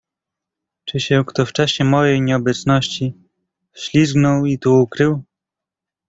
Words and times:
"Czy 0.85 0.99
się 0.99 1.23
kto 1.27 1.45
w 1.45 1.51
czasie 1.53 1.83
mojej 1.83 2.21
nieobecności 2.21 3.13
wślizgnął 3.73 4.45
i 4.45 4.59
tu 4.59 4.73
ukrył?" 4.81 5.23